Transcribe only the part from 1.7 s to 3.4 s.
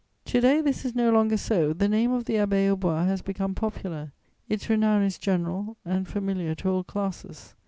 the name of the Abbaye aux Bois has